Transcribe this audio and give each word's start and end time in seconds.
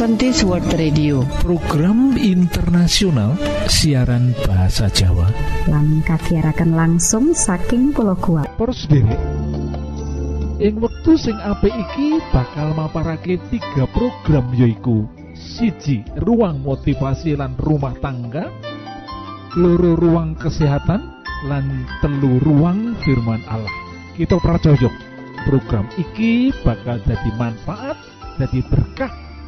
Adventist 0.00 0.48
World 0.48 0.64
Radio. 0.80 1.20
Program 1.44 2.16
internasional 2.16 3.36
siaran 3.68 4.32
bahasa 4.48 4.88
Jawa. 4.88 5.28
Lan 5.68 6.00
kagiaraken 6.08 6.72
langsung 6.72 7.36
saking 7.36 7.92
pulau 7.92 8.16
kuat 8.16 8.48
Pros 8.56 8.88
ing 10.56 10.80
wektu 10.80 11.20
sing 11.20 11.36
apik 11.44 11.76
iki 11.76 12.16
bakal 12.32 12.72
maparake 12.72 13.36
tiga 13.52 13.84
program 13.92 14.48
yoiku 14.56 15.04
siji 15.36 16.00
ruang 16.24 16.64
motivasi 16.64 17.36
lan 17.36 17.52
rumah 17.60 17.92
tangga. 18.00 18.48
Loro 19.52 20.00
ruang 20.00 20.32
kesehatan. 20.32 21.20
Lan 21.44 21.84
telu 22.00 22.40
ruang 22.40 22.96
firman 23.04 23.44
Allah. 23.52 23.76
Kita 24.16 24.40
percaya 24.40 24.88
program 25.44 25.92
iki 26.00 26.56
bakal 26.64 26.96
jadi 27.04 27.30
manfaat 27.36 28.00
jadi 28.40 28.64
berkah 28.64 29.29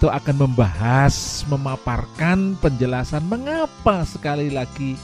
Kita 0.00 0.16
akan 0.16 0.48
membahas, 0.48 1.44
memaparkan 1.44 2.56
penjelasan 2.56 3.20
mengapa 3.28 4.00
sekali 4.08 4.48
lagi 4.48 4.96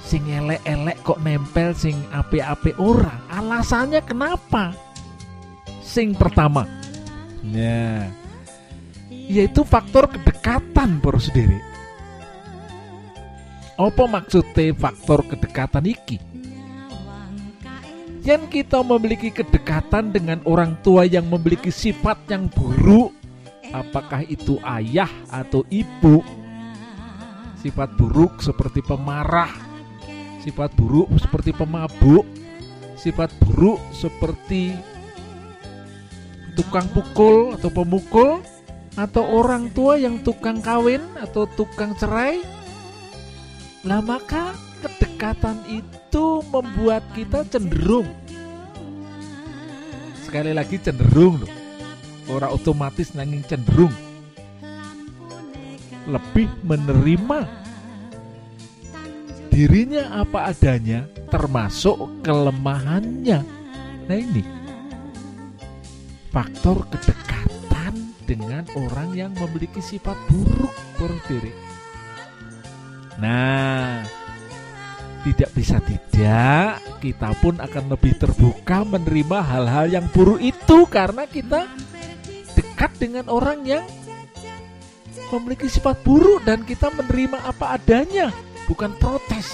sing 0.00 0.24
elek-elek 0.24 0.96
kok 1.04 1.20
nempel 1.20 1.76
sing 1.76 2.00
ape-ape 2.08 2.72
ora. 2.80 3.28
Alasannya 3.28 4.00
kenapa? 4.00 4.72
Sing 5.84 6.16
pertama, 6.16 6.64
nah, 7.44 8.08
yaitu 9.12 9.60
faktor 9.68 10.08
kedekatan 10.16 10.96
bro 11.04 11.20
sendiri. 11.20 11.60
Apa 13.76 14.08
maksudnya 14.08 14.72
faktor 14.80 15.28
kedekatan 15.28 15.92
iki? 15.92 16.16
Yang 18.24 18.48
kita 18.48 18.80
memiliki 18.80 19.28
kedekatan 19.28 20.08
dengan 20.08 20.40
orang 20.48 20.80
tua 20.80 21.04
yang 21.04 21.28
memiliki 21.28 21.68
sifat 21.68 22.16
yang 22.32 22.48
buruk 22.48 23.17
apakah 23.72 24.24
itu 24.24 24.56
ayah 24.64 25.10
atau 25.28 25.64
ibu? 25.68 26.22
Sifat 27.58 27.90
buruk 27.98 28.38
seperti 28.38 28.80
pemarah. 28.80 29.50
Sifat 30.46 30.70
buruk 30.78 31.10
seperti 31.18 31.50
pemabuk. 31.50 32.24
Sifat 32.98 33.30
buruk 33.42 33.82
seperti 33.94 34.74
tukang 36.54 36.86
pukul 36.94 37.58
atau 37.58 37.70
pemukul. 37.70 38.40
Atau 38.98 39.22
orang 39.22 39.70
tua 39.70 39.94
yang 39.94 40.22
tukang 40.26 40.58
kawin 40.58 41.02
atau 41.18 41.46
tukang 41.46 41.94
cerai. 41.94 42.42
Lah 43.86 44.02
maka 44.02 44.54
kedekatan 44.82 45.62
itu 45.70 46.42
membuat 46.50 47.06
kita 47.14 47.46
cenderung. 47.46 48.10
Sekali 50.26 50.50
lagi 50.50 50.82
cenderung 50.82 51.42
loh 51.42 51.57
ora 52.28 52.52
otomatis 52.52 53.16
nanging 53.16 53.44
cenderung 53.48 53.92
lebih 56.08 56.48
menerima 56.64 57.40
dirinya 59.52 60.22
apa 60.24 60.54
adanya 60.54 61.04
termasuk 61.28 62.24
kelemahannya. 62.24 63.44
Nah 64.08 64.16
ini 64.16 64.40
faktor 66.32 66.88
kedekatan 66.88 68.14
dengan 68.24 68.64
orang 68.78 69.12
yang 69.12 69.32
memiliki 69.36 69.82
sifat 69.84 70.16
buruk 70.30 71.20
diri. 71.28 71.52
Nah 73.20 74.06
tidak 75.26 75.50
bisa 75.52 75.82
tidak 75.82 76.78
kita 77.02 77.30
pun 77.42 77.58
akan 77.58 77.84
lebih 77.92 78.16
terbuka 78.16 78.86
menerima 78.86 79.38
hal-hal 79.42 79.86
yang 79.90 80.06
buruk 80.14 80.38
itu 80.40 80.86
karena 80.86 81.26
kita 81.26 81.66
dekat 82.78 82.94
dengan 83.02 83.26
orang 83.26 83.66
yang 83.66 83.82
memiliki 85.34 85.66
sifat 85.66 85.98
buruk 86.06 86.46
dan 86.46 86.62
kita 86.62 86.94
menerima 86.94 87.42
apa 87.42 87.74
adanya, 87.74 88.30
bukan 88.70 88.94
protes. 89.02 89.50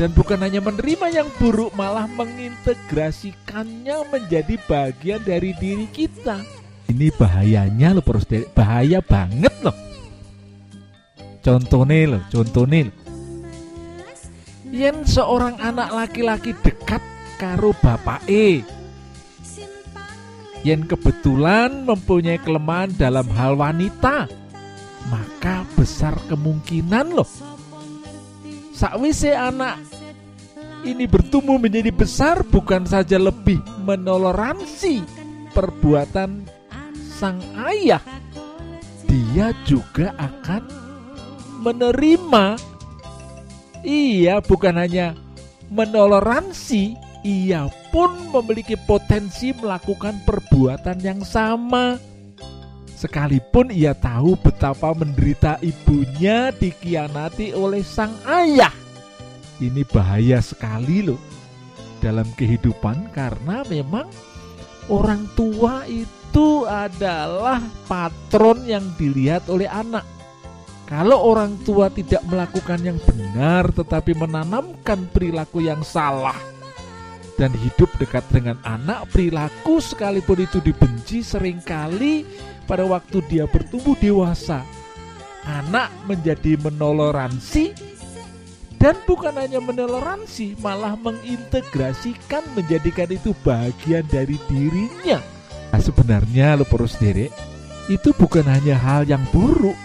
Dan 0.00 0.16
bukan 0.16 0.40
hanya 0.40 0.64
menerima 0.64 1.12
yang 1.12 1.28
buruk, 1.36 1.76
malah 1.76 2.08
mengintegrasikannya 2.08 4.00
menjadi 4.08 4.56
bagian 4.64 5.20
dari 5.20 5.52
diri 5.60 5.84
kita. 5.92 6.40
Ini 6.88 7.12
bahayanya 7.20 8.00
loh, 8.00 8.04
bahaya 8.56 9.04
banget 9.04 9.52
loh. 9.60 9.76
Contohnya 11.44 12.16
loh, 12.16 12.22
contohnya 12.32 12.88
loh. 12.88 12.96
Yang 14.72 15.20
seorang 15.20 15.60
anak 15.60 15.92
laki-laki 15.92 16.56
dekat 16.64 17.04
karo 17.36 17.76
bapak 17.76 18.24
E 18.24 18.77
yang 20.66 20.86
kebetulan 20.86 21.86
mempunyai 21.86 22.42
kelemahan 22.42 22.90
dalam 22.98 23.26
hal 23.34 23.54
wanita, 23.54 24.26
maka 25.10 25.62
besar 25.78 26.18
kemungkinan 26.26 27.14
loh. 27.14 27.28
Sakwise 28.74 29.34
anak 29.34 29.78
ini 30.86 31.10
bertumbuh 31.10 31.58
menjadi 31.58 31.90
besar 31.90 32.46
bukan 32.46 32.86
saja 32.86 33.18
lebih 33.18 33.58
menoleransi 33.82 35.02
perbuatan 35.50 36.46
sang 37.18 37.42
ayah, 37.66 38.02
dia 39.10 39.50
juga 39.66 40.14
akan 40.14 40.62
menerima. 41.66 42.54
Iya, 43.82 44.38
bukan 44.38 44.74
hanya 44.78 45.18
menoleransi, 45.70 46.94
ia 47.26 47.66
pun 47.90 48.30
memiliki 48.30 48.74
potensi 48.74 49.50
melakukan 49.56 50.22
perbuatan 50.22 50.98
yang 51.02 51.20
sama. 51.22 51.98
Sekalipun 52.98 53.70
ia 53.70 53.94
tahu 53.94 54.34
betapa 54.34 54.90
menderita 54.90 55.62
ibunya 55.62 56.50
dikianati 56.50 57.54
oleh 57.54 57.86
sang 57.86 58.10
ayah. 58.26 58.74
Ini 59.62 59.86
bahaya 59.86 60.42
sekali 60.42 61.06
loh 61.06 61.18
dalam 62.02 62.26
kehidupan 62.34 63.10
karena 63.14 63.62
memang 63.66 64.06
orang 64.90 65.26
tua 65.38 65.86
itu 65.86 66.66
adalah 66.66 67.62
patron 67.86 68.66
yang 68.66 68.82
dilihat 68.98 69.46
oleh 69.46 69.70
anak. 69.70 70.06
Kalau 70.88 71.20
orang 71.20 71.60
tua 71.68 71.92
tidak 71.92 72.24
melakukan 72.26 72.80
yang 72.80 72.98
benar 73.04 73.68
tetapi 73.70 74.16
menanamkan 74.16 75.04
perilaku 75.12 75.60
yang 75.60 75.84
salah, 75.84 76.34
dan 77.38 77.54
hidup 77.54 77.86
dekat 78.02 78.26
dengan 78.34 78.58
anak 78.66 79.06
perilaku 79.14 79.78
sekalipun 79.78 80.42
itu 80.42 80.58
dibenci 80.58 81.22
sering 81.22 81.62
kali 81.62 82.26
pada 82.66 82.82
waktu 82.82 83.22
dia 83.30 83.46
bertumbuh 83.46 83.94
dewasa. 83.96 84.66
Anak 85.46 85.88
menjadi 86.04 86.60
menoleransi 86.60 87.72
dan 88.76 88.98
bukan 89.06 89.32
hanya 89.38 89.62
menoleransi 89.62 90.58
malah 90.60 90.98
mengintegrasikan 90.98 92.42
menjadikan 92.52 93.08
itu 93.08 93.32
bagian 93.46 94.04
dari 94.10 94.36
dirinya. 94.50 95.22
Nah, 95.72 95.80
sebenarnya 95.80 96.58
lo 96.58 96.66
perlu 96.66 96.90
sendiri 96.90 97.30
itu 97.88 98.12
bukan 98.12 98.44
hanya 98.44 98.76
hal 98.76 99.08
yang 99.08 99.22
buruk. 99.32 99.78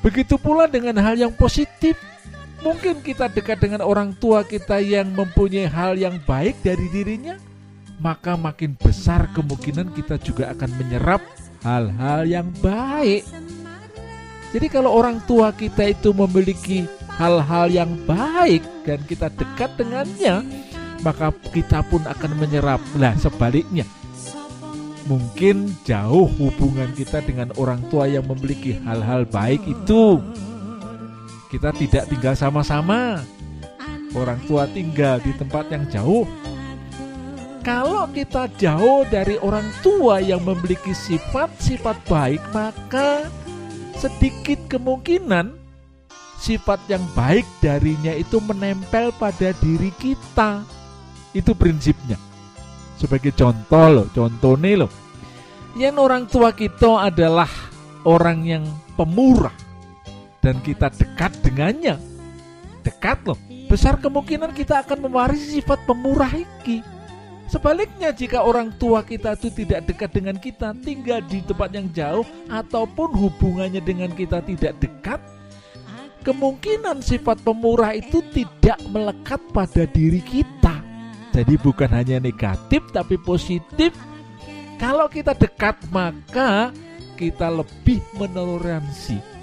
Begitu 0.00 0.40
pula 0.40 0.64
dengan 0.64 0.96
hal 1.04 1.20
yang 1.20 1.34
positif 1.36 2.00
Mungkin 2.60 3.00
kita 3.00 3.32
dekat 3.32 3.56
dengan 3.64 3.80
orang 3.80 4.12
tua 4.20 4.44
kita 4.44 4.84
yang 4.84 5.16
mempunyai 5.16 5.64
hal 5.64 5.96
yang 5.96 6.20
baik 6.28 6.60
dari 6.60 6.92
dirinya, 6.92 7.40
maka 7.96 8.36
makin 8.36 8.76
besar 8.76 9.32
kemungkinan 9.32 9.96
kita 9.96 10.20
juga 10.20 10.52
akan 10.52 10.70
menyerap 10.76 11.24
hal-hal 11.64 12.28
yang 12.28 12.48
baik. 12.60 13.24
Jadi 14.52 14.66
kalau 14.68 14.92
orang 14.92 15.24
tua 15.24 15.56
kita 15.56 15.88
itu 15.88 16.12
memiliki 16.12 16.84
hal-hal 17.16 17.72
yang 17.72 17.96
baik 18.04 18.60
dan 18.84 19.00
kita 19.08 19.32
dekat 19.32 19.70
dengannya, 19.80 20.44
maka 21.00 21.32
kita 21.56 21.80
pun 21.88 22.04
akan 22.04 22.32
menyerap. 22.36 22.82
Lah 23.00 23.16
sebaliknya, 23.16 23.88
mungkin 25.08 25.72
jauh 25.88 26.28
hubungan 26.36 26.92
kita 26.92 27.24
dengan 27.24 27.56
orang 27.56 27.80
tua 27.88 28.04
yang 28.04 28.28
memiliki 28.28 28.76
hal-hal 28.84 29.24
baik 29.24 29.64
itu 29.64 30.20
kita 31.50 31.74
tidak 31.74 32.06
tinggal 32.06 32.34
sama-sama. 32.38 33.26
Orang 34.14 34.38
tua 34.46 34.70
tinggal 34.70 35.18
di 35.18 35.34
tempat 35.34 35.66
yang 35.68 35.84
jauh. 35.90 36.24
kalau 37.60 38.08
kita 38.08 38.48
jauh 38.56 39.04
dari 39.12 39.36
orang 39.44 39.68
tua 39.84 40.16
yang 40.16 40.40
memiliki 40.40 40.96
sifat-sifat 40.96 41.92
baik, 42.08 42.40
maka 42.56 43.28
sedikit 44.00 44.56
kemungkinan 44.64 45.60
sifat 46.40 46.80
yang 46.88 47.04
baik 47.12 47.44
darinya 47.60 48.16
itu 48.16 48.40
menempel 48.40 49.12
pada 49.12 49.52
diri 49.60 49.92
kita. 50.00 50.64
Itu 51.36 51.52
prinsipnya. 51.52 52.16
Sebagai 52.96 53.36
contoh 53.36 53.86
loh, 53.92 54.06
contoh 54.08 54.56
nih 54.56 54.80
loh. 54.80 54.90
Yang 55.76 55.96
orang 56.00 56.24
tua 56.32 56.56
kita 56.56 57.12
adalah 57.12 57.52
orang 58.08 58.40
yang 58.48 58.64
pemurah 58.96 59.69
dan 60.40 60.58
kita 60.64 60.88
dekat 60.92 61.32
dengannya. 61.44 61.96
Dekat 62.80 63.20
loh. 63.28 63.38
Besar 63.68 64.00
kemungkinan 64.00 64.56
kita 64.56 64.82
akan 64.82 65.06
mewarisi 65.06 65.60
sifat 65.60 65.84
pemurah 65.84 66.32
iki. 66.32 66.80
Sebaliknya 67.46 68.14
jika 68.14 68.46
orang 68.46 68.70
tua 68.78 69.02
kita 69.02 69.34
itu 69.34 69.50
tidak 69.50 69.86
dekat 69.90 70.10
dengan 70.14 70.38
kita, 70.38 70.70
tinggal 70.80 71.18
di 71.26 71.42
tempat 71.42 71.70
yang 71.74 71.86
jauh 71.90 72.26
ataupun 72.46 73.10
hubungannya 73.10 73.82
dengan 73.82 74.10
kita 74.14 74.38
tidak 74.42 74.78
dekat, 74.78 75.18
kemungkinan 76.22 77.02
sifat 77.02 77.42
pemurah 77.42 77.90
itu 77.90 78.22
tidak 78.30 78.78
melekat 78.88 79.42
pada 79.50 79.82
diri 79.82 80.22
kita. 80.22 80.78
Jadi 81.34 81.54
bukan 81.58 81.90
hanya 81.90 82.22
negatif 82.22 82.86
tapi 82.94 83.18
positif. 83.18 83.94
Kalau 84.78 85.10
kita 85.10 85.34
dekat 85.34 85.76
maka 85.90 86.70
kita 87.18 87.50
lebih 87.50 88.00
menoleransi 88.16 89.39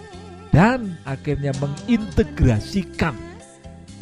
dan 0.57 0.97
akhirnya 1.05 1.53
mengintegrasikan 1.61 3.13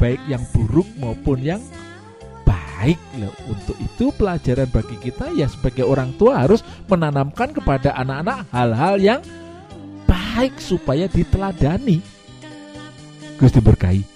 baik 0.00 0.16
yang 0.24 0.40
buruk 0.56 0.88
maupun 0.96 1.44
yang 1.44 1.60
baik 2.48 2.96
loh. 3.20 3.36
Untuk 3.44 3.76
itu 3.76 4.08
pelajaran 4.16 4.64
bagi 4.72 4.96
kita 5.04 5.36
ya 5.36 5.52
sebagai 5.52 5.84
orang 5.84 6.16
tua 6.16 6.48
harus 6.48 6.64
menanamkan 6.88 7.52
kepada 7.52 7.92
anak-anak 8.00 8.48
hal-hal 8.56 8.96
yang 8.96 9.20
baik 10.08 10.56
supaya 10.56 11.04
diteladani. 11.12 12.00
Gusti 13.36 13.60
berkahi. 13.60 14.15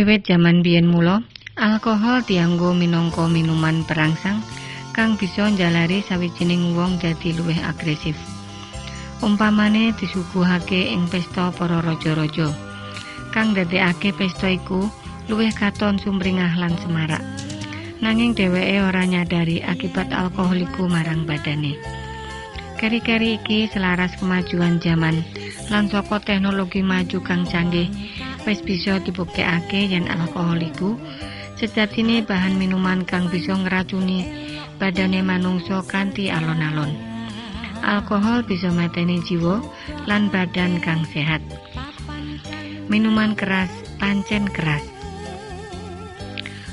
Wiwit 0.00 0.24
jaman 0.24 0.64
biyen 0.64 0.88
mula, 0.88 1.20
alkohol 1.60 2.24
dianggo 2.24 2.72
minangka 2.72 3.28
minuman 3.28 3.84
perangsang 3.84 4.40
kang 4.96 5.20
bisa 5.20 5.44
njalari 5.44 6.00
sawijining 6.00 6.72
wong 6.72 6.96
dadi 6.96 7.36
luwih 7.36 7.60
agresif. 7.60 8.16
Umpamane 9.20 9.92
disuguhake 10.00 10.96
ing 10.96 11.04
pesta 11.04 11.52
para 11.52 11.84
raja-raja. 11.84 12.48
Kang 13.28 13.52
dadekake 13.52 14.16
pesta 14.16 14.48
iku 14.48 14.88
luwih 15.28 15.52
katon 15.52 16.00
sumringah 16.00 16.56
lan 16.56 16.80
semarak. 16.80 17.20
Nanging 18.00 18.32
dheweke 18.32 18.80
ora 18.80 19.04
nyadari 19.04 19.60
akibat 19.60 20.16
alkohol 20.16 20.64
iku 20.64 20.88
marang 20.88 21.28
badane. 21.28 21.76
Keri-keri 22.80 23.36
iki 23.36 23.68
selaras 23.68 24.16
kemajuan 24.16 24.80
zaman 24.80 25.20
lan 25.68 25.92
saka 25.92 26.24
teknologi 26.24 26.80
maju 26.80 27.20
kang 27.20 27.44
canggih 27.44 27.92
wis 28.48 28.60
bisa 28.64 29.00
dibuktekake 29.02 29.90
yen 29.90 30.08
alkohol 30.08 30.60
iku 30.60 30.96
sejatine 31.60 32.24
bahan 32.24 32.56
minuman 32.56 33.04
kang 33.04 33.28
bisa 33.28 33.52
ngracuni 33.52 34.24
badane 34.80 35.20
manungsa 35.20 35.84
kanthi 35.84 36.32
alon-alon. 36.32 36.96
Alkohol 37.80 38.44
bisa 38.44 38.68
mateni 38.72 39.20
jiwa 39.24 39.60
lan 40.04 40.32
badan 40.32 40.80
kang 40.80 41.04
sehat. 41.08 41.40
Minuman 42.88 43.36
keras 43.36 43.72
pancen 44.00 44.48
keras. 44.48 44.84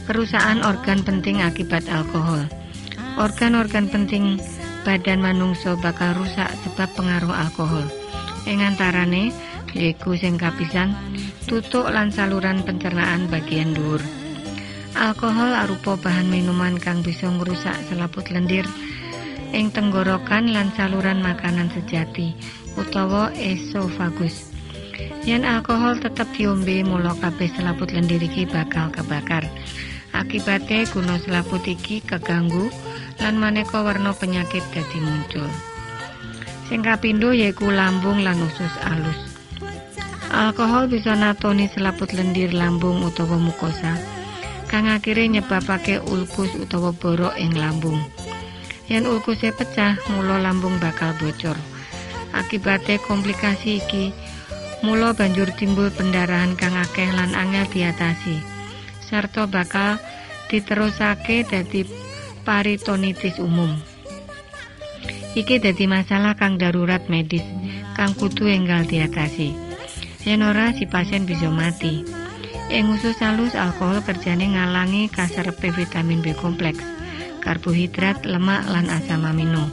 Kerusakan 0.07 0.63
organ 0.63 1.03
penting 1.03 1.43
akibat 1.43 1.83
alkohol. 1.91 2.47
Organ-organ 3.19 3.91
penting 3.91 4.39
badan 4.87 5.19
manungsa 5.19 5.75
bakal 5.83 6.15
rusak 6.15 6.47
sebab 6.63 6.87
pengaruh 6.95 7.35
alkohol. 7.35 7.83
Ing 8.47 8.63
antarane 8.63 9.35
yaiku 9.75 10.15
sing 10.15 10.39
kapisan 10.39 10.95
tutuk 11.47 11.87
lan 11.87 12.11
saluran 12.11 12.59
pencernaan 12.67 13.31
bagian 13.31 13.71
dhuwur. 13.71 14.03
Alkohol 14.99 15.55
arupa 15.55 15.95
bahan 15.95 16.27
minuman 16.27 16.75
kang 16.75 16.99
bisa 16.99 17.31
ngrusak 17.31 17.73
selaput 17.87 18.27
lendir 18.27 18.67
ing 19.55 19.71
tenggorokan 19.71 20.51
lan 20.51 20.75
saluran 20.75 21.23
makanan 21.23 21.71
sejati 21.71 22.35
utawa 22.75 23.31
esofagus. 23.39 24.51
Yen 25.23 25.47
alkohol 25.47 25.95
tetap 26.03 26.27
diombe 26.35 26.83
mula 26.83 27.15
kabeh 27.15 27.47
selaput 27.55 27.95
lendir 27.95 28.19
iki 28.19 28.43
bakal 28.43 28.91
kebakar. 28.91 29.47
Akibatnya 30.11 30.83
guna 30.91 31.15
selaput 31.23 31.63
iki 31.63 32.03
keganggu 32.03 32.67
lan 33.23 33.39
maneka 33.39 33.79
warna 33.87 34.11
penyakit 34.11 34.67
dadi 34.75 34.99
muncul. 34.99 35.47
Sing 36.67 36.83
kapindho 36.83 37.31
yaiku 37.31 37.71
lambung 37.71 38.19
lan 38.19 38.35
usus 38.43 38.73
alus. 38.83 39.26
Alkohol 40.27 40.91
bisa 40.91 41.15
natoni 41.15 41.71
selaput 41.71 42.11
lendir 42.11 42.51
lambung 42.51 43.03
utawa 43.03 43.39
mukosa 43.39 44.17
kang 44.67 44.91
akhirnya 44.91 45.39
nyebabake 45.39 46.03
ulkus 46.03 46.51
utawa 46.59 46.91
borok 46.91 47.39
ing 47.39 47.55
lambung. 47.55 48.03
Yen 48.91 49.07
ulkuse 49.07 49.51
pecah, 49.55 49.99
mula 50.15 50.39
lambung 50.39 50.79
bakal 50.79 51.15
bocor. 51.19 51.55
Akibate 52.35 52.99
komplikasi 52.99 53.83
iki, 53.83 54.11
mula 54.83 55.15
banjur 55.15 55.51
timbul 55.55 55.91
pendarahan 55.91 56.55
kang 56.59 56.75
akeh 56.75 57.07
lan 57.11 57.35
angel 57.35 57.67
diatasi. 57.71 58.39
Sarta 59.03 59.47
bakal 59.47 59.99
diterusake 60.51 61.47
dadi 61.47 61.87
paritonitis 62.43 63.39
umum. 63.39 63.75
Iki 65.35 65.63
dadi 65.63 65.87
masalah 65.87 66.35
kang 66.35 66.59
darurat 66.59 67.07
medis 67.11 67.43
kang 67.95 68.15
kudu 68.15 68.47
enggal 68.51 68.83
diatasi. 68.87 69.66
Yen 70.27 70.43
ora 70.43 70.75
si 70.75 70.83
pasien 70.83 71.23
bisa 71.23 71.47
mati. 71.47 72.03
Ing 72.67 72.91
usus 72.91 73.15
halus 73.23 73.55
alkohol 73.55 74.03
kerjane 74.03 74.51
ngalangi 74.51 75.07
kasarepe 75.07 75.71
vitamin 75.71 76.19
B 76.19 76.35
kompleks, 76.35 76.83
karbohidrat, 77.39 78.27
lemak 78.27 78.67
lan 78.67 78.91
asam 78.91 79.23
amino. 79.23 79.71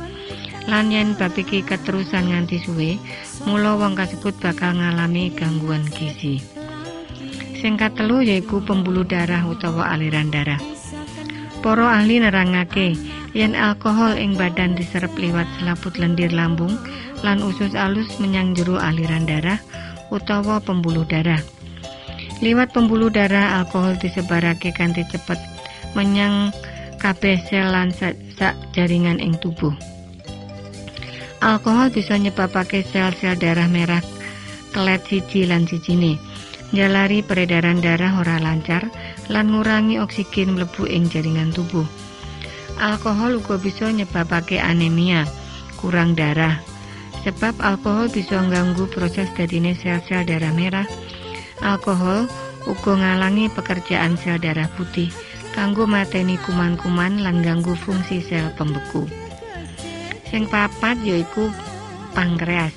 Lan 0.70 0.94
yen 0.94 1.18
bab 1.18 1.34
iki 1.34 1.66
keterusan 1.66 2.30
nganti 2.30 2.62
suwe, 2.62 3.02
mula 3.50 3.74
wong 3.82 3.98
kasebut 3.98 4.38
bakal 4.38 4.78
ngalami 4.78 5.34
gangguan 5.34 5.82
gizi. 5.90 6.38
Sing 7.58 7.74
katelu 7.74 8.22
yaiku 8.22 8.62
pembuluh 8.62 9.02
darah 9.02 9.42
utawa 9.50 9.90
aliran 9.90 10.30
darah. 10.30 10.62
Para 11.66 11.98
ahli 11.98 12.22
nerangake 12.22 12.94
yen 13.34 13.58
alkohol 13.58 14.14
ing 14.14 14.38
badan 14.38 14.78
diserep 14.78 15.10
liwat 15.18 15.50
selaput 15.58 15.98
lendir 15.98 16.30
lambung 16.30 16.78
lan 17.26 17.42
usus 17.42 17.74
alus 17.74 18.22
menyang 18.22 18.54
jero 18.54 18.78
aliran 18.78 19.26
darah 19.26 19.58
utawa 20.12 20.60
pembuluh 20.60 21.06
darah. 21.06 21.40
Liwat 22.42 22.74
pembuluh 22.74 23.08
darah 23.08 23.62
alkohol 23.62 23.96
disebarake 23.96 24.74
kanthi 24.74 25.06
cepet 25.08 25.38
menyang 25.94 26.50
kabeh 26.98 27.38
sel 27.46 27.70
lan 27.70 27.94
sak 27.94 28.18
jaringan 28.74 29.22
ing 29.22 29.38
tubuh. 29.38 29.72
Alkohol 31.44 31.92
bisa 31.92 32.16
nyebabake 32.16 32.80
sel-sel 32.80 33.36
darah 33.36 33.68
merah 33.68 34.00
kelet 34.74 35.04
siji 35.06 35.46
lan 35.46 35.68
sijine. 35.68 36.18
Njalari 36.74 37.22
peredaran 37.22 37.78
darah 37.78 38.18
ora 38.18 38.42
lancar 38.42 38.90
lan 39.30 39.54
ngurangi 39.54 40.02
oksigen 40.02 40.58
mlebu 40.58 40.90
ing 40.90 41.06
jaringan 41.06 41.54
tubuh. 41.54 41.86
Alkohol 42.82 43.38
uga 43.38 43.54
bisa 43.62 43.86
nyebabake 43.94 44.58
anemia, 44.58 45.22
kurang 45.78 46.18
darah. 46.18 46.58
Sebab 47.24 47.56
alkohol 47.64 48.12
bisa 48.12 48.36
ngganggu 48.36 48.84
proses 48.92 49.32
dadine 49.32 49.72
sel-sel 49.72 50.28
darah 50.28 50.52
merah 50.52 50.84
Alkohol 51.64 52.28
uga 52.68 52.92
ngalangi 52.92 53.48
pekerjaan 53.48 54.20
sel 54.20 54.42
darah 54.42 54.66
putih 54.74 55.08
kanggo 55.56 55.86
mateni 55.86 56.34
kuman-kuman 56.42 57.22
lan 57.22 57.40
ganggu 57.40 57.72
fungsi 57.78 58.18
sel 58.20 58.50
pembeku. 58.58 59.06
Sing 60.28 60.50
papat 60.50 60.98
yaiku 61.00 61.48
pankreas. 62.12 62.74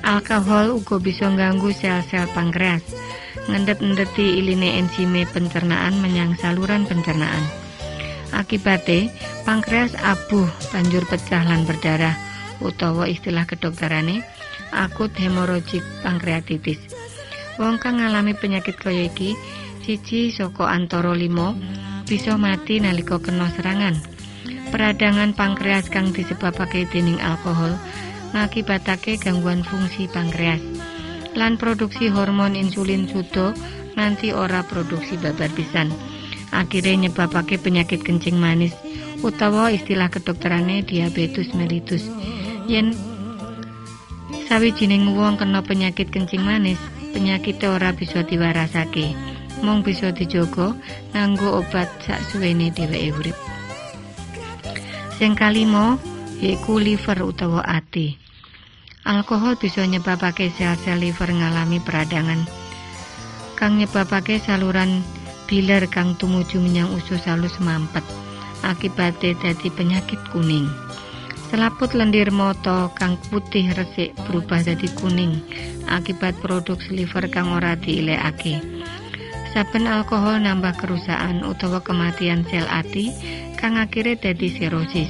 Alkohol 0.00 0.80
uga 0.80 0.96
bisa 0.96 1.28
ganggu 1.32 1.70
sel-sel 1.76 2.24
pankreas, 2.32 2.82
ngendet-endeti 3.46 4.40
iline 4.40 4.80
enzime 4.80 5.28
pencernaan 5.28 6.00
menyang 6.00 6.34
saluran 6.40 6.88
pencernaan. 6.88 7.44
Akibate, 8.32 9.12
pankreas 9.44 9.92
abuh 10.00 10.48
banjur 10.72 11.04
pecah 11.06 11.44
lan 11.46 11.68
berdarah 11.68 12.23
utawa 12.64 13.04
istilah 13.04 13.44
kedokterane 13.44 14.24
akut 14.72 15.12
hemoragik 15.14 15.84
pankreatitis. 16.00 16.80
Wong 17.60 17.78
kang 17.78 18.02
ngalami 18.02 18.34
penyakit 18.34 18.74
kaya 18.74 19.06
iki, 19.06 19.38
siji 19.86 20.34
saka 20.34 20.66
antara 20.72 21.14
limo 21.14 21.54
bisa 22.08 22.34
mati 22.34 22.82
nalika 22.82 23.22
kena 23.22 23.52
serangan. 23.54 23.94
Peradangan 24.74 25.38
pankreas 25.38 25.86
kang 25.86 26.10
disebabake 26.10 26.90
dening 26.90 27.22
alkohol 27.22 27.78
ngakibatake 28.34 29.22
gangguan 29.22 29.62
fungsi 29.62 30.10
pankreas. 30.10 30.58
Lan 31.38 31.54
produksi 31.54 32.10
hormon 32.10 32.58
insulin 32.58 33.06
sudo 33.06 33.54
nanti 33.94 34.34
ora 34.34 34.66
produksi 34.66 35.14
babar 35.14 35.50
pisan. 35.54 35.94
Akhirnya 36.50 37.06
nyebabake 37.06 37.58
penyakit 37.62 38.02
kencing 38.02 38.38
manis 38.38 38.74
utawa 39.22 39.70
istilah 39.70 40.10
kedokterane 40.10 40.82
diabetes 40.82 41.54
mellitus. 41.54 42.02
Yen 42.64 42.96
sawijining 44.48 45.12
wong 45.12 45.36
kena 45.36 45.60
penyakit 45.60 46.08
kencing 46.08 46.40
manis, 46.40 46.80
penyakit 47.12 47.60
ora 47.64 47.92
bisa 47.92 48.24
diwarasake. 48.24 49.12
Mung 49.64 49.80
bisa 49.80 50.12
dijogo 50.12 50.76
nganggo 51.16 51.64
obat 51.64 51.88
sak 52.04 52.20
suwene 52.28 52.68
dheweke 52.74 53.10
urip. 53.16 53.38
Sing 55.16 55.32
kalimo 55.38 55.96
yaiku 56.42 56.76
liver 56.76 57.22
utawa 57.24 57.64
ati. 57.64 58.20
Alkohol 59.04 59.60
bisa 59.60 59.84
nyebabake 59.84 60.48
sel-sel 60.48 60.96
liver 60.96 61.28
ngalami 61.28 61.76
peradangan 61.80 62.64
kang 63.54 63.78
nyebabake 63.78 64.42
saluran 64.42 65.00
biler 65.46 65.86
kang 65.86 66.18
tumuju 66.18 66.58
menyang 66.58 66.90
usus 66.92 67.22
halus 67.24 67.56
mampet 67.62 68.02
akibate 68.66 69.38
dadi 69.38 69.70
penyakit 69.70 70.18
kuning 70.34 70.66
Selaput 71.54 71.94
lendir 71.94 72.34
moto 72.34 72.90
kang 72.98 73.14
putih 73.30 73.70
resik 73.78 74.10
berubah 74.26 74.66
jadi 74.66 74.90
kuning 74.98 75.38
akibat 75.86 76.34
produksi 76.42 76.90
liver 76.98 77.30
kang 77.30 77.54
ora 77.54 77.78
diilekake. 77.78 78.58
Saben 79.54 79.86
alkohol 79.86 80.42
nambah 80.42 80.74
kerusakan 80.82 81.46
utawa 81.46 81.78
kematian 81.78 82.42
sel 82.50 82.66
ati 82.66 83.14
kang 83.54 83.78
akhirnya 83.78 84.18
dadi 84.18 84.50
serosis. 84.50 85.06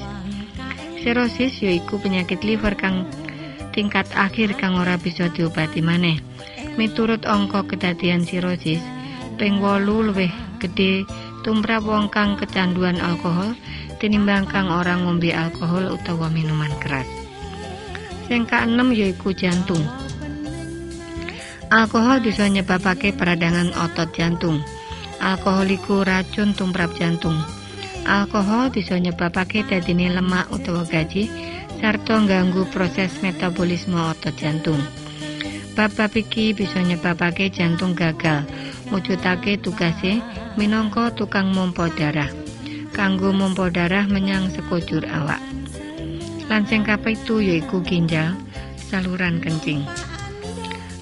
Serosis 1.01 1.65
yaiku 1.65 1.97
penyakit 1.97 2.45
liver 2.45 2.77
kang 2.77 3.09
tingkat 3.73 4.05
akhir 4.13 4.53
kang 4.61 4.77
ora 4.77 5.01
bisa 5.01 5.33
diobati 5.33 5.81
maneh. 5.81 6.21
Miturut 6.77 7.25
angka 7.25 7.65
kedadian 7.65 8.21
sirosis, 8.21 8.85
ping 9.41 9.65
8 9.65 9.81
luwih 9.81 10.29
gedhe 10.61 11.09
tumrap 11.41 11.89
wong 11.89 12.13
kang 12.13 12.37
kecanduan 12.37 13.01
alkohol 13.01 13.57
tinimbang 14.05 14.45
kang 14.45 14.69
ora 14.69 15.01
ngombe 15.01 15.33
alkohol 15.33 15.89
utawa 15.89 16.29
minuman 16.29 16.69
keras. 16.77 17.09
Sing 18.29 18.45
keenem 18.45 18.93
yaiku 18.93 19.33
jantung. 19.33 19.81
Alkohol 21.73 22.21
bisa 22.21 22.45
nyebabake 22.45 23.17
peradangan 23.17 23.73
otot 23.73 24.13
jantung. 24.13 24.61
Alkohol 25.25 25.73
iku 25.73 26.05
racun 26.05 26.53
tumprap 26.53 26.93
jantung. 26.93 27.41
Alkohol 28.05 28.69
bisa 28.69 29.01
nyebabake 29.01 29.65
dadine 29.65 30.13
lemak 30.13 30.53
utawa 30.53 30.85
gaji 30.85 31.33
sarta 31.81 32.21
ganggu 32.29 32.69
proses 32.69 33.25
metabolisme 33.25 33.97
otot 33.97 34.37
jantung. 34.37 34.85
Bab-bab 35.73 36.13
iki 36.13 36.53
bisa 36.53 36.85
nyebabake 36.85 37.49
jantung 37.49 37.97
gagal, 37.97 38.45
mujudake 38.93 39.57
tugase 39.57 40.21
minangka 40.61 41.09
tukang 41.17 41.57
mompo 41.57 41.89
darah. 41.89 42.44
Kanggo 42.95 43.35
mompo 43.35 43.67
darah 43.75 44.07
menyang 44.07 44.55
sekujur 44.55 45.03
awak. 45.11 45.43
Lan 46.47 46.63
sing 46.63 46.87
kapitu 46.87 47.43
yaiku 47.43 47.83
ginjal, 47.83 48.39
saluran 48.79 49.43
kencing. 49.43 49.83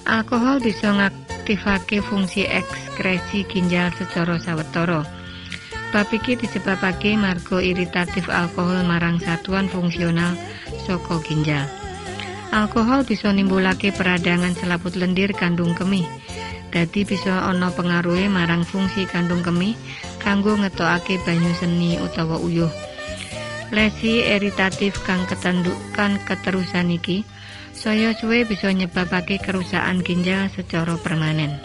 Alkohol 0.09 0.57
bisa 0.57 0.89
ngaktifake 0.89 2.01
fungsi 2.01 2.49
ekskresi 2.49 3.45
ginjal 3.45 3.93
secara 3.93 4.41
sawetara. 4.41 5.05
Bab 5.93 6.09
iki 6.09 6.33
disebabake 6.33 7.13
marga 7.13 7.61
iritatif 7.61 8.25
alkohol 8.25 8.81
marang 8.89 9.21
satuan 9.21 9.69
fungsional 9.69 10.33
saka 10.89 11.21
ginjal. 11.21 11.69
Alkohol 12.49 13.05
bisa 13.05 13.29
nimbulake 13.29 13.93
peradangan 13.93 14.57
selaput 14.57 14.97
lendir 14.97 15.29
kandung 15.37 15.77
kemih. 15.77 16.09
Dadi 16.73 17.05
bisa 17.05 17.45
ana 17.45 17.69
pengaruhe 17.69 18.25
marang 18.33 18.65
fungsi 18.65 19.05
kandung 19.05 19.45
kemih 19.45 19.77
kanggo 20.23 20.55
ngetokake 20.55 21.19
banyu 21.27 21.51
seni 21.59 21.99
utawa 21.99 22.39
uyuh. 22.39 22.71
Lesi 23.75 24.23
iritatif 24.23 25.03
kang 25.03 25.27
ketandukan 25.27 26.17
keterusan 26.23 26.95
iki 26.95 27.27
saya 27.75 28.15
suwe 28.15 28.47
bisa 28.47 28.71
nyebabake 28.71 29.41
kerusakan 29.43 29.99
ginjal 30.05 30.47
secara 30.55 30.95
permanen. 30.95 31.59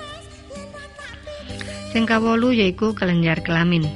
Sing 1.95 2.05
kawolu 2.05 2.51
yaiku 2.53 2.93
kelenjar 2.93 3.41
kelamin. 3.47 3.87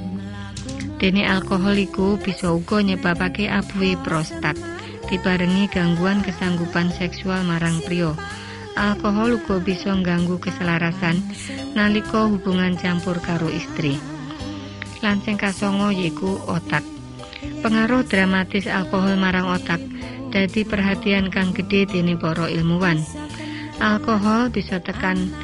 Dene 1.03 1.27
alkohol 1.27 1.75
iku 1.83 2.15
bisa 2.21 2.55
uga 2.55 2.79
nyebabake 2.79 3.51
abuhe 3.51 3.99
prostat, 4.07 4.55
dibarengi 5.11 5.67
gangguan 5.67 6.23
kesanggupan 6.23 6.95
seksual 6.95 7.43
marang 7.43 7.83
pria. 7.83 8.15
Alkohol 8.79 9.43
uga 9.43 9.59
bisa 9.59 9.93
ngganggu 9.93 10.39
keselarasan 10.39 11.21
nalika 11.75 12.31
hubungan 12.31 12.79
campur 12.79 13.19
karo 13.19 13.51
istri. 13.51 14.12
Lan 15.03 15.19
sing 15.27 15.35
kasongo 15.35 15.91
yaiku 15.91 16.39
otak. 16.47 16.87
Pengaruh 17.59 18.07
dramatis 18.07 18.71
alkohol 18.71 19.19
marang 19.19 19.51
otak 19.51 19.83
dadi 20.31 20.63
perhatian 20.63 21.27
kang 21.29 21.51
gede 21.51 21.91
dening 21.91 22.17
para 22.23 22.47
ilmuwan. 22.47 23.03
Alkohol 23.83 24.55
bisa 24.55 24.79
tekan 24.79 25.35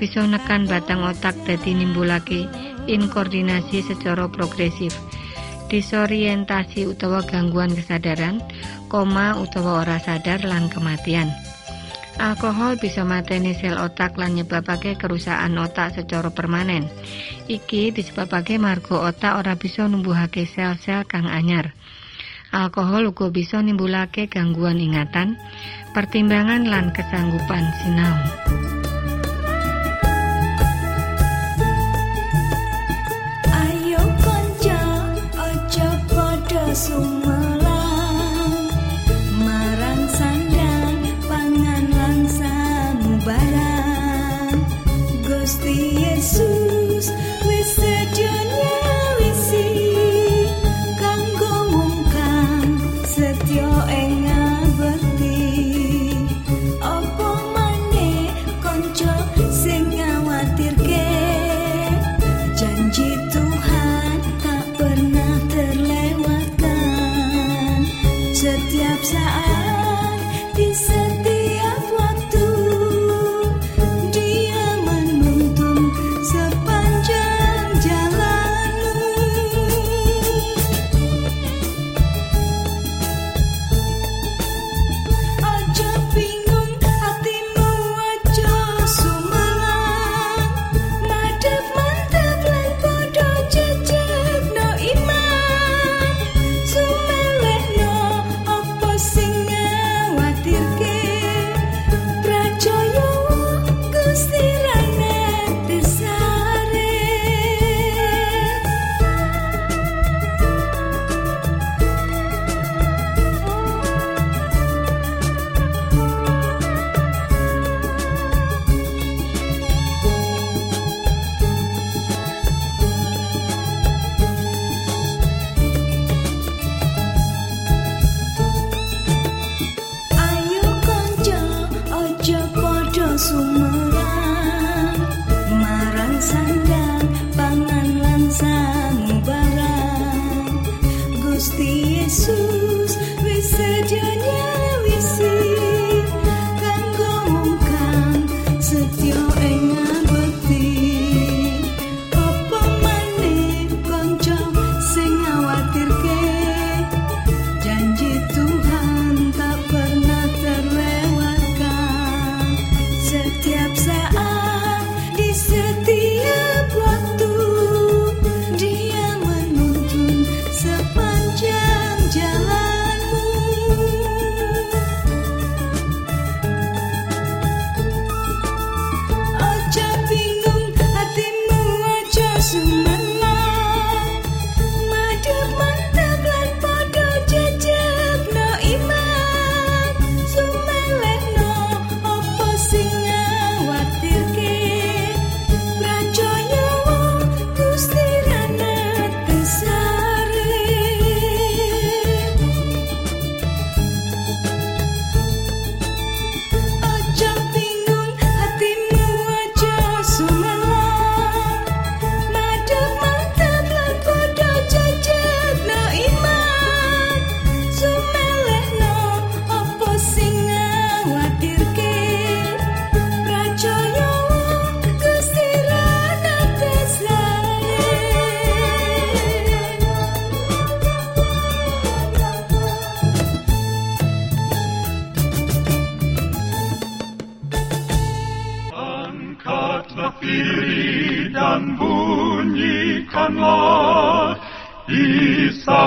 bisa 0.00 0.24
nekan 0.24 0.64
batang 0.66 1.04
otak 1.04 1.36
dadi 1.44 1.76
nimbulake 1.76 2.48
inkoordinasi 2.90 3.86
secara 3.86 4.26
progresif, 4.26 4.96
disorientasi 5.70 6.90
utawa 6.90 7.22
gangguan 7.22 7.70
kesadaran, 7.70 8.42
koma 8.90 9.38
utawa 9.38 9.86
ora 9.86 9.98
sadar 10.02 10.42
lan 10.42 10.66
kematian. 10.72 11.30
Alkohol 12.20 12.76
bisa 12.76 13.06
mateni 13.08 13.56
sel 13.56 13.80
otak 13.80 14.20
lan 14.20 14.36
nyebabake 14.36 15.00
kerusakan 15.00 15.56
otak 15.56 15.96
secara 15.96 16.28
permanen. 16.28 16.88
Iki 17.48 17.96
disebabake 17.96 18.60
marga 18.60 19.08
otak 19.08 19.40
ora 19.40 19.56
bisa 19.56 19.88
numbuhake 19.88 20.44
sel-sel 20.44 21.08
kang 21.08 21.24
anyar. 21.24 21.72
Alkohol 22.52 23.08
uga 23.08 23.32
bisa 23.32 23.64
nimbulake 23.64 24.28
gangguan 24.28 24.76
ingatan, 24.76 25.40
pertimbangan 25.96 26.68
lan 26.68 26.92
kesanggupan 26.92 27.64
sinau. 27.80 28.16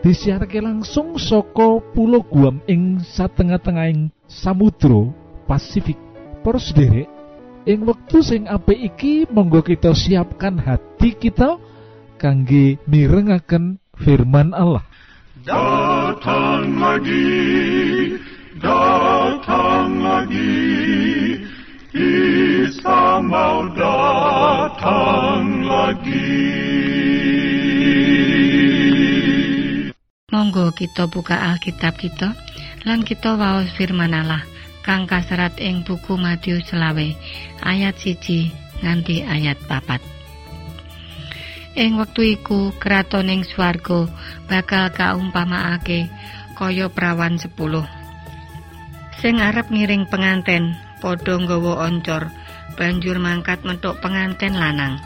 disiarke 0.00 0.60
langsung 0.64 1.20
soko 1.20 1.84
pulau 1.92 2.24
Guam 2.24 2.64
ing 2.64 3.00
satengah-tengahing 3.04 4.08
Samudro 4.24 5.12
Pasifik 5.44 5.98
Para 6.40 6.56
sederek 6.56 7.08
ing 7.68 7.84
wektu 7.84 8.24
sing 8.24 8.48
apik 8.48 8.80
iki 8.80 9.28
monggo 9.28 9.60
kita 9.60 9.92
siapkan 9.92 10.56
hati 10.56 11.12
kita 11.12 11.60
kangge 12.16 12.80
mirengaken 12.88 13.76
firman 14.00 14.56
Allah 14.56 14.84
Datang 15.40 16.76
lagi, 16.76 18.12
datang 18.60 20.04
lagi, 20.04 20.60
Isa 21.96 23.24
mau 23.24 23.64
datang 23.72 25.64
lagi. 25.64 26.99
Monggo 30.40 30.72
kita 30.72 31.04
buka 31.04 31.36
Alkitab 31.52 32.00
kita 32.00 32.32
lan 32.88 33.04
kita 33.04 33.36
waos 33.36 33.68
firman 33.76 34.16
Allah 34.16 34.40
kang 34.80 35.04
kaserat 35.04 35.60
ing 35.60 35.84
buku 35.84 36.16
Matius 36.16 36.64
selawe 36.72 37.12
ayat 37.60 38.00
siji 38.00 38.48
nganti 38.80 39.20
ayat 39.20 39.60
papat. 39.68 40.00
Ing 41.76 42.00
wektu 42.00 42.24
iku 42.24 42.72
kraton 42.80 43.28
ing 43.28 43.44
swarga 43.44 44.08
bakal 44.48 44.88
kaumpamaake 44.96 46.08
kaya 46.56 46.88
prawan 46.88 47.36
sepuluh. 47.36 47.84
Sing 49.20 49.44
arep 49.44 49.68
ngiring 49.68 50.08
penganten 50.08 50.72
padha 51.04 51.36
nggawa 51.36 51.84
oncor 51.84 52.32
banjur 52.80 53.20
mangkat 53.20 53.60
metuk 53.60 54.00
penganten 54.00 54.56
lanang. 54.56 55.04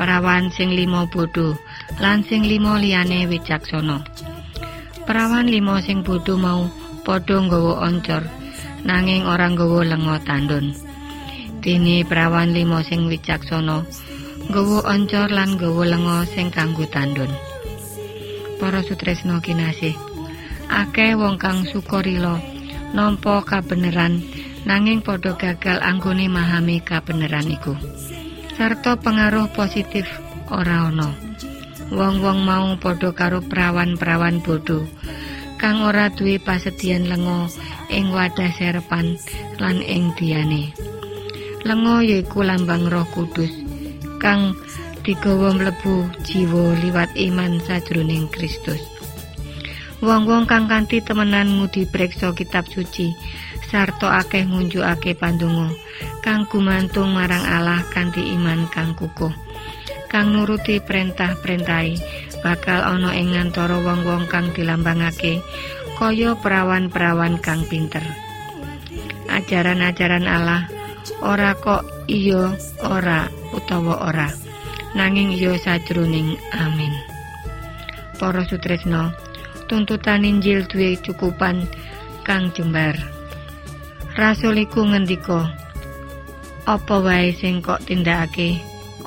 Perawan 0.00 0.48
sing 0.48 0.72
limo 0.72 1.04
bodho 1.12 1.60
lan 2.00 2.24
sing 2.24 2.40
limo 2.48 2.80
liyane 2.80 3.28
wicaksana. 3.28 4.19
Perawan 5.10 5.50
limo 5.50 5.74
sing 5.82 6.06
bodho 6.06 6.38
mau 6.38 6.70
padha 7.02 7.42
nggawa 7.42 7.82
oncor 7.82 8.22
nanging 8.86 9.26
ora 9.26 9.50
nggawa 9.50 9.82
lenga 9.82 10.22
tandun. 10.22 10.70
Dene 11.58 12.06
perawan 12.06 12.54
limo 12.54 12.78
sing 12.86 13.10
wicaksana 13.10 13.82
nggawa 14.46 14.86
oncor 14.86 15.26
lan 15.34 15.58
nggawa 15.58 15.82
lenga 15.90 16.18
sing 16.30 16.54
kanggo 16.54 16.86
tandun. 16.86 17.26
Para 18.62 18.86
sutresna 18.86 19.42
kinasih, 19.42 19.98
akeh 20.70 21.18
wong 21.18 21.42
kang 21.42 21.66
sukarila 21.66 22.38
nampa 22.94 23.42
kabeneran 23.42 24.22
nanging 24.62 25.02
padha 25.02 25.34
gagal 25.34 25.82
anggone 25.82 26.30
memahami 26.30 26.86
kabeneran 26.86 27.50
iku. 27.50 27.74
Sarta 28.54 28.94
pengaruh 28.94 29.50
positif 29.58 30.06
ora 30.54 30.86
ana. 30.86 31.29
Wong-wong 31.90 32.46
mau 32.46 32.78
padha 32.78 33.10
karo 33.10 33.42
perawan-perawan 33.42 34.38
bodho 34.46 34.86
kang 35.58 35.82
ora 35.82 36.06
duwe 36.06 36.38
pasedhian 36.38 37.10
lenga 37.10 37.50
ing 37.90 38.14
wadah 38.14 38.46
serepan 38.54 39.18
lan 39.58 39.82
ing 39.82 40.14
diane. 40.14 40.70
Lenga 41.66 42.00
yaiku 42.06 42.46
lambang 42.46 42.86
Roh 42.86 43.04
Kudus 43.10 43.50
kang 44.22 44.54
digawa 45.02 45.50
mlebu 45.50 46.06
jiwa 46.22 46.78
liwat 46.78 47.10
iman 47.18 47.58
sajroning 47.58 48.30
Kristus. 48.30 48.80
Wong-wong 49.98 50.46
kang 50.46 50.70
kanthi 50.70 51.02
temenan 51.02 51.58
ngudi 51.58 51.90
preksa 51.90 52.30
kitab 52.38 52.70
suci 52.70 53.10
sarta 53.66 54.22
akeh 54.22 54.46
ngunjukake 54.46 55.18
pandonga 55.18 55.74
kang 56.22 56.46
gumantung 56.46 57.18
marang 57.18 57.42
Allah 57.42 57.82
kanthi 57.90 58.30
iman 58.38 58.70
kang 58.70 58.94
kukuh. 58.94 59.49
Kang 60.10 60.34
nuruti 60.34 60.82
perintah-perintahe 60.82 61.94
bakal 62.42 62.82
ana 62.82 63.14
ing 63.14 63.30
ngantara 63.30 63.78
wong-wong 63.78 64.26
kang 64.26 64.50
dilambangake 64.50 65.38
kaya 65.94 66.34
perawan-perawan 66.34 67.38
kang 67.38 67.62
pinter. 67.70 68.02
Ajaran-ajaran 69.30 70.26
Allah 70.26 70.66
ora 71.22 71.54
kok 71.54 71.86
iya 72.10 72.50
ora 72.82 73.30
utawa 73.54 74.10
ora 74.10 74.28
nanging 74.98 75.30
iya 75.30 75.54
sajroning 75.54 76.34
amin. 76.58 76.90
Para 78.18 78.42
sutresna, 78.44 79.14
tuntutan 79.70 80.26
Injil 80.26 80.66
duwe 80.66 80.98
cukupan 80.98 81.64
kang 82.26 82.50
jembar. 82.52 82.98
Rasul 84.18 84.66
iku 84.66 84.84
ngendika, 84.84 85.54
apa 86.66 86.96
wae 87.00 87.32
sing 87.32 87.62
kok 87.62 87.80
tindakake, 87.86 88.60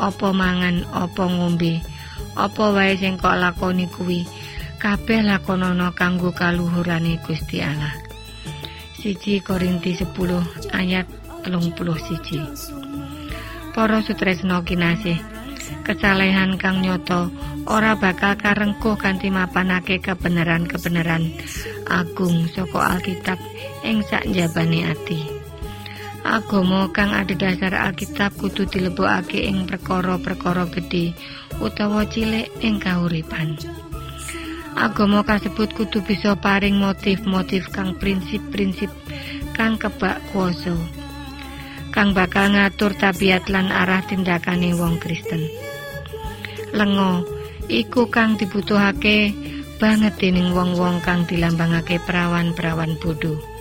apa 0.03 0.35
mangan, 0.35 0.83
apa 0.91 1.23
ngombe, 1.23 1.79
apa 2.35 2.63
wae 2.75 2.99
sing 2.99 3.15
kok 3.15 3.39
lakoni 3.39 3.87
kuwi, 3.87 4.27
kabeh 4.83 5.23
lakonana 5.23 5.95
kanggo 5.95 6.35
kaluhurane 6.35 7.23
Gusti 7.23 7.63
Allah. 7.63 7.95
Siji 8.99 9.39
Korinti 9.43 9.95
10 9.95 10.11
ayat 10.75 11.07
31. 11.43 13.75
Para 13.75 13.99
sutresna 13.99 14.63
kinasih, 14.63 15.19
kesalehan 15.83 16.55
kang 16.55 16.79
nyoto 16.79 17.27
ora 17.67 17.99
bakal 17.99 18.39
karengkuh 18.39 18.95
kanthi 18.95 19.27
mapanake 19.27 19.99
kebenaran-kebenaran 19.99 21.35
agung 21.91 22.47
saka 22.51 22.95
Alkitab 22.95 23.39
ing 23.83 23.99
sakjabane 24.07 24.87
ati. 24.87 25.42
Agama 26.23 26.87
kang 26.95 27.11
adhedhasar 27.11 27.75
Alkitab 27.75 28.31
kudu 28.39 28.63
dilebokake 28.63 29.43
ing 29.43 29.67
perkara-perkara 29.67 30.71
gedhe 30.71 31.11
utawa 31.59 32.07
cilik 32.07 32.47
ing 32.63 32.79
kauripan. 32.79 33.59
Agama 34.73 35.27
kasebut 35.27 35.75
kudu 35.75 35.99
bisa 36.01 36.33
paring 36.39 36.79
motif-motif 36.79 37.67
kang 37.75 37.99
prinsip-prinsip 37.99 38.87
kang 39.51 39.75
kebak 39.75 40.23
kuasa. 40.31 40.73
Kang 41.93 42.15
bakal 42.15 42.55
ngatur 42.55 42.95
tabiat 42.97 43.51
lan 43.51 43.69
arah 43.69 44.01
tindakane 44.07 44.73
wong 44.73 44.97
Kristen. 45.03 45.45
Lengo 46.73 47.21
iku 47.69 48.09
kang 48.09 48.39
dibutuhake 48.39 49.35
banget 49.77 50.15
dening 50.17 50.55
wong-wong 50.57 51.03
kang 51.05 51.27
dilambangake 51.27 51.99
perawan-perawan 52.01 52.97
bodho. 52.97 53.52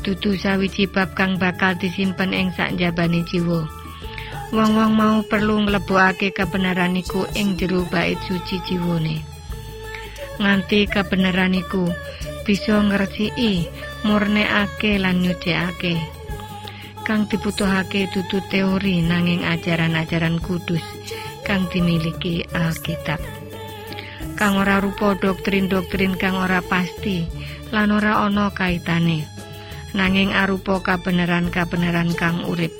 Dudu 0.00 0.38
sawiji 0.38 0.86
bab 0.86 1.18
kang 1.18 1.36
bakal 1.36 1.74
disimpen 1.74 2.30
ing 2.30 2.54
sakjabane 2.54 3.26
jiwa. 3.26 3.66
Wong-wong 4.48 4.96
mau 4.96 5.20
perlu 5.28 5.68
nglebokake 5.68 6.32
kebenaran 6.32 6.96
iku 6.96 7.28
ing 7.36 7.60
jero 7.60 7.84
bait 7.92 8.16
suci 8.24 8.64
jiwane. 8.64 9.20
Nganti 10.40 10.88
kebenaran 10.88 11.52
iku 11.52 11.92
bisa 12.48 12.80
ngresiki, 12.80 13.68
murnekake 14.08 14.96
lan 14.96 15.20
nyucikake. 15.20 16.00
Kang 17.04 17.28
dibutuhake 17.28 18.08
dudu 18.08 18.40
teori 18.48 19.04
nanging 19.04 19.44
ajaran-ajaran 19.44 20.40
kudus 20.40 20.84
kang 21.44 21.64
dimiliki 21.68 22.44
Alkitab. 22.52 23.20
Kang 24.36 24.60
ora 24.60 24.80
rupa 24.80 25.16
doktrin-doktrin 25.16 26.16
kang 26.20 26.36
ora 26.36 26.60
pasti 26.64 27.24
lan 27.72 27.92
ora 27.92 28.24
ana 28.24 28.52
kaitane. 28.52 29.37
Nanging 29.96 30.36
arupa 30.36 30.84
kabenaran-kabenaran 30.84 32.12
kang 32.12 32.44
urip. 32.44 32.74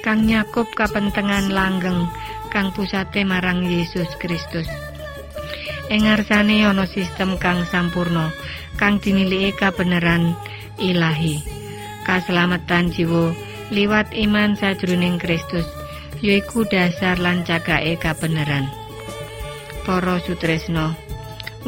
Kang 0.00 0.24
nyakup 0.24 0.68
kapentengan 0.72 1.52
langgeng 1.52 2.08
kang 2.48 2.72
pusate 2.72 3.24
marang 3.28 3.64
Yesus 3.64 4.08
Kristus. 4.16 4.68
Ing 5.92 6.08
ngarsane 6.08 6.64
ana 6.64 6.88
sistem 6.88 7.36
kang 7.36 7.68
sampurno 7.68 8.32
kang 8.80 9.00
dimiliki 9.00 9.52
kabenaran 9.52 10.32
ilahi. 10.80 11.44
Kaselamatan 12.08 12.92
jiwa 12.92 13.36
liwat 13.68 14.12
iman 14.16 14.56
sajroning 14.56 15.20
Kristus 15.20 15.68
yaiku 16.24 16.64
dasar 16.64 17.20
lan 17.20 17.44
cagake 17.44 18.00
kabeneran. 18.00 18.64
Para 19.84 20.16
sutresna, 20.24 20.96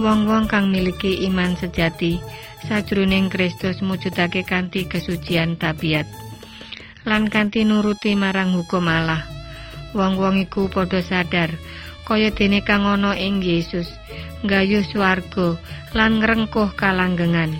wong-wong 0.00 0.48
kang 0.48 0.72
miliki 0.72 1.28
iman 1.28 1.52
sejati 1.56 2.16
sajroning 2.66 3.30
Kristus 3.30 3.78
mujudake 3.78 4.42
kanthi 4.42 4.90
kesucian 4.90 5.54
tabiat 5.54 6.10
lan 7.06 7.30
kanthi 7.30 7.62
nuruti 7.62 8.18
marang 8.18 8.58
hukum 8.58 8.90
Allah. 8.90 9.22
Wong-wong 9.94 10.42
iku 10.42 10.66
padha 10.66 11.00
sadar 11.00 11.54
kaya 12.02 12.34
dene 12.34 12.66
kang 12.66 12.82
ana 12.82 13.14
ing 13.14 13.38
Yesus, 13.38 13.86
nggayuh 14.42 14.82
swarga 14.82 15.54
lan 15.94 16.18
ngrengkuh 16.18 16.74
kalanggengan. 16.74 17.54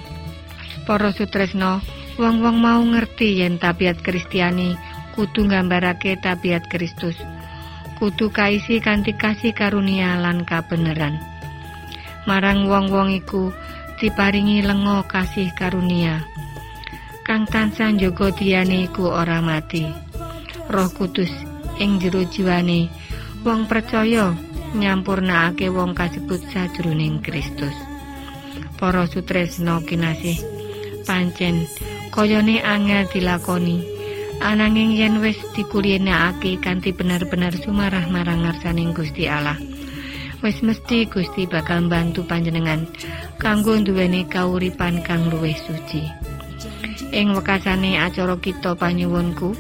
Para 0.83 1.15
sutresna, 1.15 1.79
wong-wong 2.19 2.59
mau 2.59 2.83
ngerti 2.83 3.43
yen 3.43 3.63
tabiat 3.63 4.03
Kristiani 4.03 4.75
kudu 5.15 5.47
nggambarake 5.47 6.19
tabiat 6.19 6.67
Kristus. 6.67 7.17
Kudu 7.97 8.29
kaisi 8.29 8.83
kanthi 8.83 9.17
kasih 9.17 9.57
karunia 9.57 10.21
lan 10.21 10.45
kabeneran. 10.45 11.17
Marang 12.27 12.67
wong-wong 12.67 13.15
iku 13.15 13.55
diparingi 13.97 14.61
lengo 14.61 15.01
kasih 15.09 15.53
karunia. 15.57 16.21
Kang 17.25 17.49
tansah 17.49 17.91
njaga 17.91 18.31
diyane 18.37 18.87
iku 18.87 19.09
ora 19.09 19.41
mati. 19.41 19.89
Roh 20.69 20.91
Kudus 20.93 21.33
ing 21.81 21.99
jero 21.99 22.23
jiwane 22.29 22.93
wong 23.43 23.65
percaya 23.65 24.37
nyampurnakake 24.77 25.73
wong 25.73 25.97
kasebut 25.97 26.45
sajroning 26.53 27.25
Kristus. 27.25 27.75
Para 28.77 29.09
sutresna 29.09 29.81
kinasih 29.81 30.37
pancen 31.09 31.65
kayane 32.13 32.61
angel 32.61 33.09
dilakoni 33.09 33.81
ananging 34.45 34.93
yen 34.93 35.25
wis 35.25 35.41
dikuliyekake 35.57 36.61
kanthi 36.61 36.93
bener-bener 36.93 37.57
sumarah 37.57 38.05
marang 38.13 38.45
ngarsaning 38.45 38.93
Gusti 38.93 39.25
Allah. 39.31 39.57
Wis 40.45 40.61
mesti 40.61 41.09
Gusti 41.09 41.49
bakal 41.49 41.89
bantu 41.89 42.21
panjenengan 42.29 42.85
kanggo 43.37 43.77
duweni 43.81 44.25
kauripan 44.27 45.05
kang 45.05 45.29
luwih 45.29 45.57
suci. 45.57 46.09
Ing 47.13 47.33
wekasane 47.37 48.01
acara 48.01 48.37
kita 48.41 48.75
panyuwunku, 48.75 49.55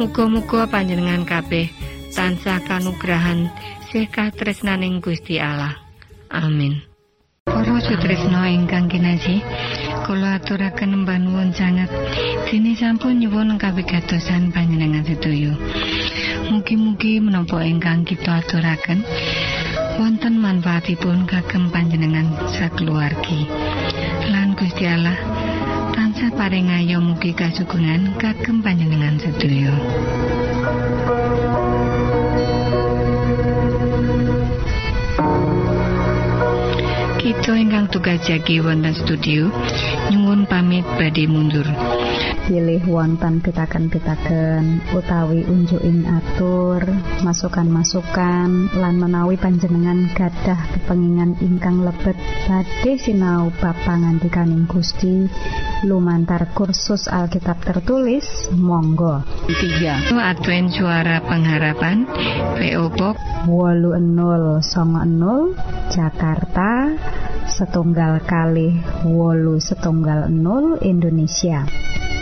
muga-muga 0.00 0.64
panjenengan 0.70 1.28
kabeh 1.28 1.68
tansah 2.14 2.58
kanugrahan 2.66 3.50
sih 3.90 4.06
katresnaning 4.06 5.02
Gusti 5.02 5.38
Allah. 5.38 5.74
Amin. 6.30 6.82
Para 7.50 7.82
sutresna 7.82 8.46
ingkang 8.46 8.86
kinasih, 8.86 9.42
kula 10.06 10.38
aturaken 10.38 11.02
panuwun 11.02 11.50
sanget 11.50 11.90
dene 12.46 12.78
sampun 12.78 13.18
nyuwun 13.18 13.58
kawigatosan 13.58 14.54
panjenengan 14.54 15.02
sedaya. 15.02 15.50
Mugi-mugi 16.50 17.18
menapa 17.18 17.62
ingkang 17.66 18.06
kita 18.06 18.42
aturaken 18.42 19.02
wonten 19.98 20.38
manfaatipun 20.38 21.26
kagem 21.26 21.72
panjenengan 21.72 22.28
sakeluargi. 22.52 23.48
Lan 24.30 24.54
Gusti 24.54 24.86
Allah 24.86 25.16
tansah 25.96 26.30
paring 26.36 26.70
ayo 26.70 27.02
mugi 27.02 27.34
kasugengan 27.34 28.14
kagem 28.20 28.62
panjenengan 28.62 29.18
sedaya. 29.18 29.72
Kita 37.18 37.52
ingkang 37.56 37.88
tugas 37.90 38.20
jagi 38.22 38.60
wonten 38.60 38.94
studio 38.94 39.50
nyuwun 40.12 40.46
pamit 40.46 40.86
badhe 40.94 41.24
mundur. 41.26 41.66
Pilih 42.50 42.82
wonten 42.90 43.38
pitaken-pitaken 43.38 44.82
utawi 44.90 45.46
unjuking 45.46 46.02
atur 46.02 46.82
masukan-masukan 47.22 48.74
lan 48.74 48.94
menawi 48.98 49.38
panjenengan 49.38 50.10
gadah 50.18 50.58
kepengingan 50.74 51.38
ingkang 51.38 51.86
lebet 51.86 52.18
badhe 52.50 52.98
sinau 52.98 53.54
bab 53.62 53.78
pangantikaning 53.86 54.66
Gusti. 54.66 55.30
Lumantar 55.86 56.50
kursus 56.50 57.06
Alkitab 57.06 57.62
tertulis 57.62 58.26
monggo. 58.50 59.22
3 59.46 60.10
Advent 60.10 60.74
Suara 60.74 61.22
Pengharapan 61.22 62.02
PO 62.58 62.90
Box 62.98 63.14
80 63.46 63.94
Jakarta 65.94 66.98
setunggal 67.46 68.18
kali 68.26 68.74
wolu 69.06 69.62
setunggal 69.62 70.26
0 70.26 70.82
Indonesia 70.82 71.62